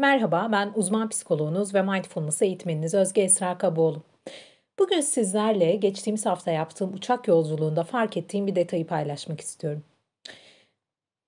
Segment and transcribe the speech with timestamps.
[0.00, 4.02] Merhaba, ben uzman psikoloğunuz ve mindfulness eğitmeniniz Özge Esra Kaboğlu.
[4.78, 9.82] Bugün sizlerle geçtiğimiz hafta yaptığım uçak yolculuğunda fark ettiğim bir detayı paylaşmak istiyorum.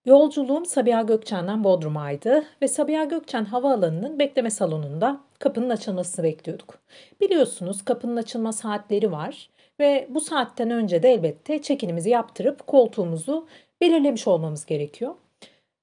[0.04, 6.78] Yolculuğum Sabiha Gökçen'den Bodrum'aydı ve Sabiha Gökçen Havaalanı'nın bekleme salonunda kapının açılmasını bekliyorduk.
[7.20, 9.50] Biliyorsunuz kapının açılma saatleri var
[9.80, 13.46] ve bu saatten önce de elbette çekinimizi yaptırıp koltuğumuzu
[13.80, 15.14] belirlemiş olmamız gerekiyor.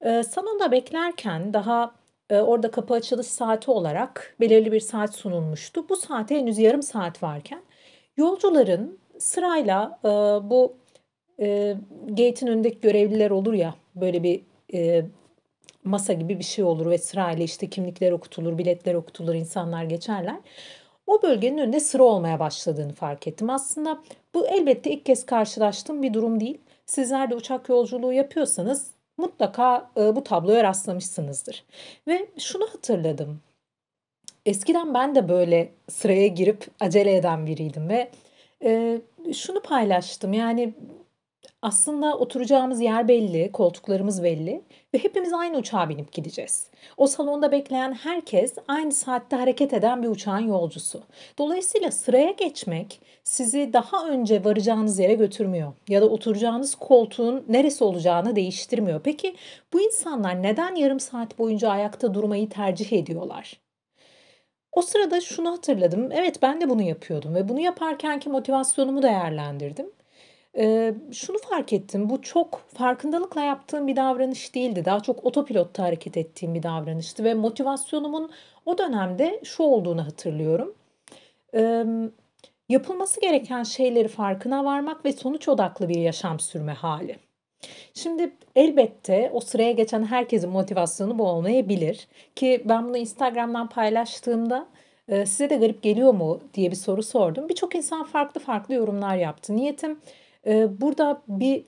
[0.00, 1.97] Ee, salonda beklerken daha
[2.34, 5.88] orada kapı açılış saati olarak belirli bir saat sunulmuştu.
[5.88, 7.62] Bu saate henüz yarım saat varken
[8.16, 10.08] yolcuların sırayla e,
[10.50, 10.76] bu
[11.40, 11.76] e,
[12.08, 14.42] gate'in önündeki görevliler olur ya böyle bir
[14.74, 15.04] e,
[15.84, 20.36] masa gibi bir şey olur ve sırayla işte kimlikler okutulur, biletler okutulur, insanlar geçerler.
[21.06, 23.50] O bölgenin önünde sıra olmaya başladığını fark ettim.
[23.50, 24.02] Aslında
[24.34, 26.58] bu elbette ilk kez karşılaştığım bir durum değil.
[26.86, 31.64] Sizler de uçak yolculuğu yapıyorsanız mutlaka e, bu tabloya rastlamışsınızdır.
[32.06, 33.40] Ve şunu hatırladım.
[34.46, 38.10] Eskiden ben de böyle sıraya girip acele eden biriydim ve
[38.64, 39.00] e,
[39.32, 40.32] şunu paylaştım.
[40.32, 40.74] Yani
[41.62, 44.62] aslında oturacağımız yer belli, koltuklarımız belli
[44.94, 46.70] ve hepimiz aynı uçağa binip gideceğiz.
[46.96, 51.02] O salonda bekleyen herkes aynı saatte hareket eden bir uçağın yolcusu.
[51.38, 58.36] Dolayısıyla sıraya geçmek sizi daha önce varacağınız yere götürmüyor ya da oturacağınız koltuğun neresi olacağını
[58.36, 59.00] değiştirmiyor.
[59.04, 59.36] Peki
[59.72, 63.60] bu insanlar neden yarım saat boyunca ayakta durmayı tercih ediyorlar?
[64.72, 66.12] O sırada şunu hatırladım.
[66.12, 69.97] Evet ben de bunu yapıyordum ve bunu yaparkenki motivasyonumu değerlendirdim.
[70.56, 74.84] Eee, şunu fark ettim, bu çok farkındalıkla yaptığım bir davranış değildi.
[74.84, 78.30] Daha çok otopilotta hareket ettiğim bir davranıştı ve motivasyonumun
[78.66, 80.74] o dönemde şu olduğunu hatırlıyorum.
[81.52, 82.10] Emm,
[82.68, 87.16] yapılması gereken şeyleri farkına varmak ve sonuç odaklı bir yaşam sürme hali.
[87.94, 94.66] Şimdi elbette o sıraya geçen herkesin motivasyonu bu olmayabilir ki ben bunu Instagram'dan paylaştığımda,
[95.10, 97.48] size de garip geliyor mu diye bir soru sordum.
[97.48, 99.56] Birçok insan farklı farklı yorumlar yaptı.
[99.56, 100.00] Niyetim
[100.46, 101.64] Eee, burada bir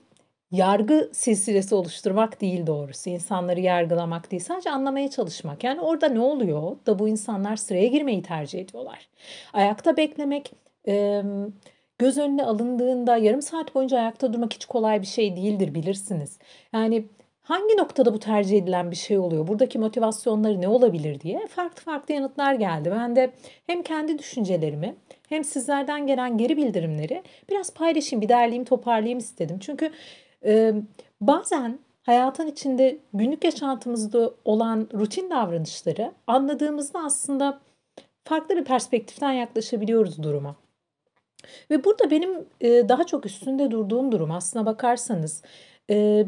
[0.51, 3.09] yargı silsilesi oluşturmak değil doğrusu.
[3.09, 5.63] İnsanları yargılamak değil, sadece anlamaya çalışmak.
[5.63, 9.07] Yani orada ne oluyor da bu insanlar sıraya girmeyi tercih ediyorlar?
[9.53, 10.51] Ayakta beklemek,
[11.99, 16.39] göz önüne alındığında yarım saat boyunca ayakta durmak hiç kolay bir şey değildir, bilirsiniz.
[16.73, 17.05] Yani
[17.51, 19.47] hangi noktada bu tercih edilen bir şey oluyor?
[19.47, 22.91] Buradaki motivasyonları ne olabilir diye farklı farklı yanıtlar geldi.
[22.91, 23.31] Ben de
[23.67, 24.95] hem kendi düşüncelerimi
[25.29, 29.57] hem sizlerden gelen geri bildirimleri biraz paylaşayım, bir derleyeyim, toparlayayım istedim.
[29.59, 29.91] Çünkü
[30.45, 30.73] e,
[31.21, 37.59] bazen hayatın içinde günlük yaşantımızda olan rutin davranışları anladığımızda aslında
[38.23, 40.55] farklı bir perspektiften yaklaşabiliyoruz duruma.
[41.71, 45.41] Ve burada benim e, daha çok üstünde durduğum durum aslına bakarsanız
[45.89, 46.25] e,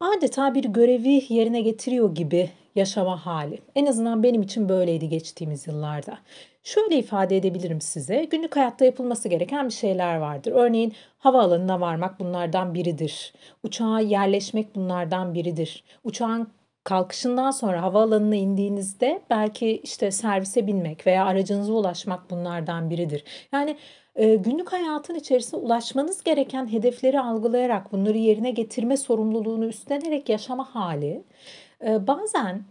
[0.00, 3.58] adeta bir görevi yerine getiriyor gibi yaşama hali.
[3.74, 6.18] En azından benim için böyleydi geçtiğimiz yıllarda.
[6.62, 8.24] Şöyle ifade edebilirim size.
[8.24, 10.52] Günlük hayatta yapılması gereken bir şeyler vardır.
[10.52, 13.32] Örneğin havaalanına varmak bunlardan biridir.
[13.62, 15.84] Uçağa yerleşmek bunlardan biridir.
[16.04, 16.48] Uçağın
[16.84, 23.24] kalkışından sonra havaalanına indiğinizde belki işte servise binmek veya aracınıza ulaşmak bunlardan biridir.
[23.52, 23.76] Yani
[24.16, 31.22] günlük hayatın içerisinde ulaşmanız gereken hedefleri algılayarak bunları yerine getirme sorumluluğunu üstlenerek yaşama hali
[31.86, 32.62] e, bazen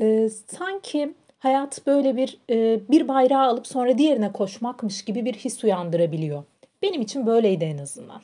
[0.00, 5.64] e, sanki hayat böyle bir e, bir bayrağı alıp sonra diğerine koşmakmış gibi bir his
[5.64, 6.44] uyandırabiliyor.
[6.82, 8.20] Benim için böyleydi en azından.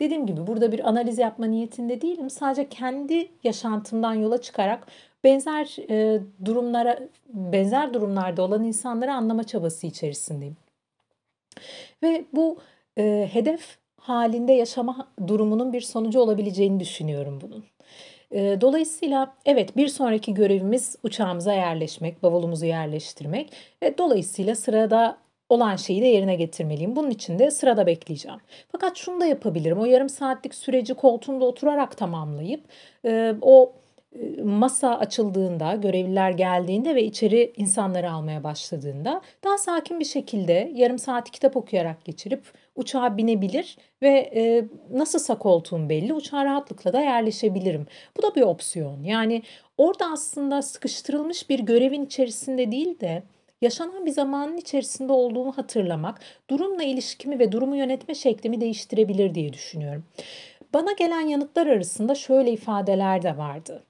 [0.00, 2.30] Dediğim gibi burada bir analiz yapma niyetinde değilim.
[2.30, 4.86] Sadece kendi yaşantımdan yola çıkarak
[5.24, 10.56] benzer e, durumlara benzer durumlarda olan insanları anlama çabası içerisindeyim.
[12.02, 12.58] Ve bu
[12.98, 17.64] e, hedef halinde yaşama durumunun bir sonucu olabileceğini düşünüyorum bunun.
[18.60, 23.52] Dolayısıyla evet bir sonraki görevimiz uçağımıza yerleşmek, bavulumuzu yerleştirmek
[23.82, 25.18] ve dolayısıyla sırada
[25.48, 26.96] olan şeyi de yerine getirmeliyim.
[26.96, 28.38] Bunun için de sırada bekleyeceğim.
[28.72, 29.78] Fakat şunu da yapabilirim.
[29.78, 32.64] O yarım saatlik süreci koltuğumda oturarak tamamlayıp
[33.42, 33.72] o
[34.44, 41.30] masa açıldığında, görevliler geldiğinde ve içeri insanları almaya başladığında daha sakin bir şekilde yarım saat
[41.30, 42.44] kitap okuyarak geçirip
[42.76, 47.86] uçağa binebilir ve e, nasılsa koltuğum belli uçağa rahatlıkla da yerleşebilirim.
[48.16, 49.02] Bu da bir opsiyon.
[49.02, 49.42] Yani
[49.78, 53.22] orada aslında sıkıştırılmış bir görevin içerisinde değil de
[53.62, 56.20] yaşanan bir zamanın içerisinde olduğumu hatırlamak
[56.50, 60.04] durumla ilişkimi ve durumu yönetme şeklimi değiştirebilir diye düşünüyorum.
[60.74, 63.82] Bana gelen yanıtlar arasında şöyle ifadeler de vardı.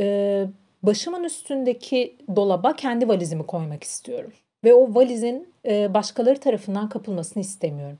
[0.00, 0.46] Ee,
[0.82, 4.32] başımın üstündeki dolaba kendi valizimi koymak istiyorum.
[4.64, 7.98] Ve o valizin e, başkaları tarafından kapılmasını istemiyorum.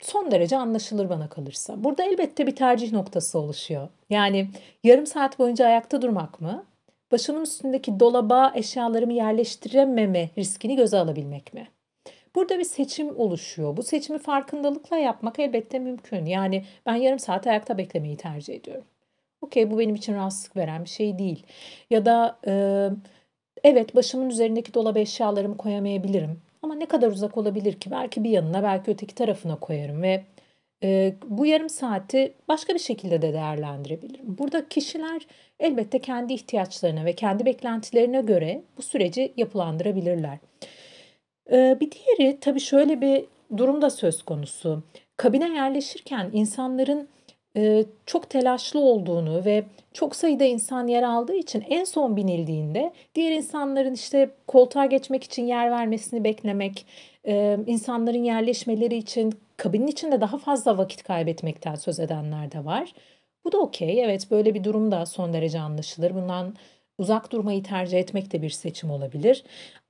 [0.00, 1.84] Son derece anlaşılır bana kalırsa.
[1.84, 3.88] Burada elbette bir tercih noktası oluşuyor.
[4.10, 4.48] Yani
[4.84, 6.64] yarım saat boyunca ayakta durmak mı?
[7.12, 11.68] Başımın üstündeki dolaba eşyalarımı yerleştirememe riskini göze alabilmek mi?
[12.34, 13.76] Burada bir seçim oluşuyor.
[13.76, 16.26] Bu seçimi farkındalıkla yapmak elbette mümkün.
[16.26, 18.84] Yani ben yarım saat ayakta beklemeyi tercih ediyorum.
[19.40, 21.46] Okey bu benim için rahatsızlık veren bir şey değil.
[21.90, 22.52] Ya da e,
[23.64, 26.40] evet başımın üzerindeki dolap eşyalarımı koyamayabilirim.
[26.62, 27.90] Ama ne kadar uzak olabilir ki?
[27.90, 30.24] Belki bir yanına belki öteki tarafına koyarım ve
[30.82, 34.38] e, bu yarım saati başka bir şekilde de değerlendirebilirim.
[34.38, 35.26] Burada kişiler
[35.60, 40.38] elbette kendi ihtiyaçlarına ve kendi beklentilerine göre bu süreci yapılandırabilirler.
[41.52, 43.24] E, bir diğeri tabii şöyle bir
[43.56, 44.82] durum da söz konusu.
[45.16, 47.08] Kabine yerleşirken insanların
[47.56, 53.32] e, çok telaşlı olduğunu ve çok sayıda insan yer aldığı için en son binildiğinde diğer
[53.32, 56.86] insanların işte koltuğa geçmek için yer vermesini beklemek,
[57.26, 62.92] e, insanların yerleşmeleri için kabinin içinde daha fazla vakit kaybetmekten söz edenler de var.
[63.44, 64.04] Bu da okey.
[64.04, 66.14] Evet böyle bir durum da son derece anlaşılır.
[66.14, 66.54] Bundan
[66.98, 69.44] uzak durmayı tercih etmek de bir seçim olabilir.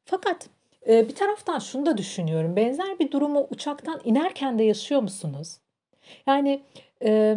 [0.04, 0.48] Fakat
[0.88, 2.56] e, bir taraftan şunu da düşünüyorum.
[2.56, 5.58] Benzer bir durumu uçaktan inerken de yaşıyor musunuz?
[6.26, 6.62] Yani
[7.04, 7.36] e,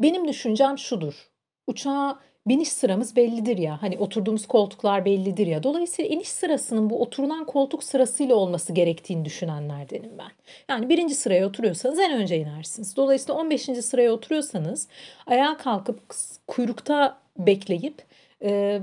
[0.00, 1.30] benim düşüncem şudur.
[1.66, 3.82] Uçağa biniş sıramız bellidir ya.
[3.82, 5.62] Hani oturduğumuz koltuklar bellidir ya.
[5.62, 10.30] Dolayısıyla iniş sırasının bu oturulan koltuk sırasıyla olması gerektiğini düşünenlerdenim ben.
[10.68, 12.96] Yani birinci sıraya oturuyorsanız en önce inersiniz.
[12.96, 13.62] Dolayısıyla 15.
[13.62, 14.88] sıraya oturuyorsanız
[15.26, 16.00] ayağa kalkıp
[16.46, 18.02] kuyrukta bekleyip
[18.42, 18.80] e,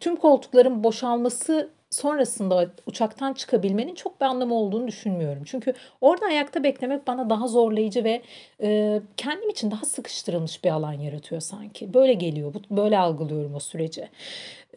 [0.00, 5.42] tüm koltukların boşalması sonrasında uçaktan çıkabilmenin çok bir anlamı olduğunu düşünmüyorum.
[5.44, 8.22] Çünkü orada ayakta beklemek bana daha zorlayıcı ve
[8.62, 11.94] e, kendim için daha sıkıştırılmış bir alan yaratıyor sanki.
[11.94, 14.08] Böyle geliyor, böyle algılıyorum o süreci.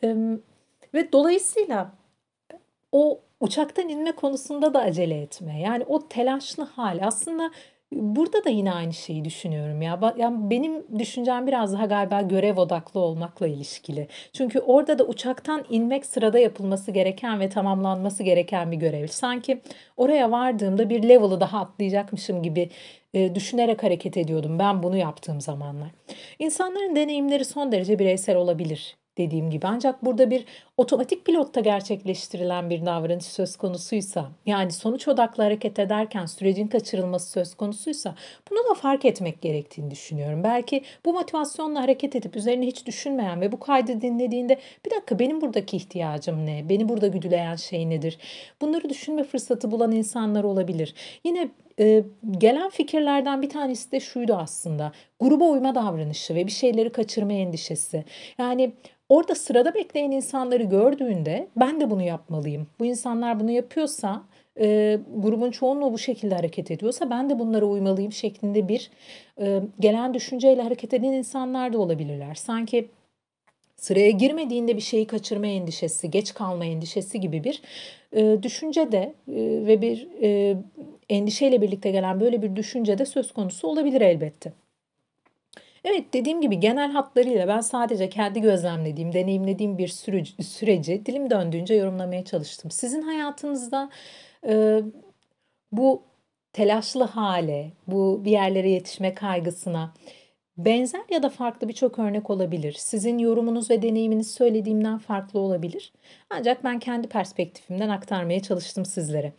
[0.03, 0.15] E,
[0.93, 1.91] ve dolayısıyla
[2.91, 5.59] o uçaktan inme konusunda da acele etme.
[5.61, 7.51] Yani o telaşlı hal aslında
[7.95, 10.13] Burada da yine aynı şeyi düşünüyorum ya.
[10.17, 14.07] Yani benim düşüncem biraz daha galiba görev odaklı olmakla ilişkili.
[14.33, 19.07] Çünkü orada da uçaktan inmek sırada yapılması gereken ve tamamlanması gereken bir görev.
[19.07, 19.61] Sanki
[19.97, 22.69] oraya vardığımda bir level'ı daha atlayacakmışım gibi
[23.13, 25.89] e, düşünerek hareket ediyordum ben bunu yaptığım zamanlar.
[26.39, 29.67] İnsanların deneyimleri son derece bireysel olabilir dediğim gibi.
[29.67, 30.45] Ancak burada bir
[30.77, 37.55] otomatik pilotta gerçekleştirilen bir davranış söz konusuysa, yani sonuç odaklı hareket ederken sürecin kaçırılması söz
[37.55, 38.15] konusuysa
[38.51, 40.43] bunu da fark etmek gerektiğini düşünüyorum.
[40.43, 45.41] Belki bu motivasyonla hareket edip üzerine hiç düşünmeyen ve bu kaydı dinlediğinde bir dakika benim
[45.41, 46.69] buradaki ihtiyacım ne?
[46.69, 48.17] Beni burada güdüleyen şey nedir?
[48.61, 50.93] Bunları düşünme fırsatı bulan insanlar olabilir.
[51.23, 51.49] Yine
[51.79, 52.03] e,
[52.37, 54.91] gelen fikirlerden bir tanesi de şuydu aslında.
[55.19, 58.05] Gruba uyma davranışı ve bir şeyleri kaçırma endişesi.
[58.37, 58.73] Yani
[59.09, 62.67] Orada sırada bekleyen insanları gördüğünde ben de bunu yapmalıyım.
[62.79, 64.23] Bu insanlar bunu yapıyorsa
[64.59, 68.91] e, grubun çoğunluğu bu şekilde hareket ediyorsa ben de bunlara uymalıyım şeklinde bir
[69.41, 72.35] e, gelen düşünceyle hareket eden insanlar da olabilirler.
[72.35, 72.89] Sanki
[73.75, 77.61] sıraya girmediğinde bir şeyi kaçırma endişesi, geç kalma endişesi gibi bir
[78.15, 80.57] e, düşünce de e, ve bir e,
[81.09, 84.53] endişeyle birlikte gelen böyle bir düşünce de söz konusu olabilir elbette.
[85.83, 91.75] Evet dediğim gibi genel hatlarıyla ben sadece kendi gözlemlediğim, deneyimlediğim bir süreci, süreci dilim döndüğünce
[91.75, 92.71] yorumlamaya çalıştım.
[92.71, 93.89] Sizin hayatınızda
[94.47, 94.81] e,
[95.71, 96.03] bu
[96.53, 99.93] telaşlı hale, bu bir yerlere yetişme kaygısına
[100.57, 102.73] benzer ya da farklı birçok örnek olabilir.
[102.73, 105.93] Sizin yorumunuz ve deneyiminiz söylediğimden farklı olabilir.
[106.29, 109.33] Ancak ben kendi perspektifimden aktarmaya çalıştım sizlere.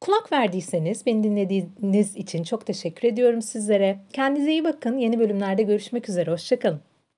[0.00, 3.98] Kulak verdiyseniz beni dinlediğiniz için çok teşekkür ediyorum sizlere.
[4.12, 4.98] Kendinize iyi bakın.
[4.98, 6.30] Yeni bölümlerde görüşmek üzere.
[6.30, 6.95] Hoşçakalın.